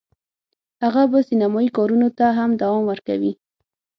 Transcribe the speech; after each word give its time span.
هغه 0.83 1.03
به 1.11 1.19
سینمایي 1.29 1.69
کارونو 1.77 2.09
ته 2.17 2.25
هم 2.37 2.49
دوام 2.61 2.83
ورکوي 2.87 3.31